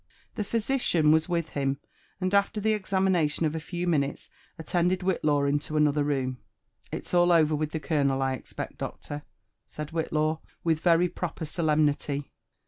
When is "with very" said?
10.63-11.07